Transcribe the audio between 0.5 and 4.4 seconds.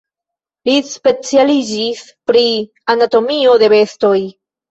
Li specialiĝis pri anatomio de bestoj.